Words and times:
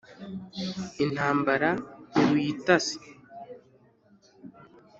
Intambara 1.03 1.69
ntiruyitasi 2.09 2.97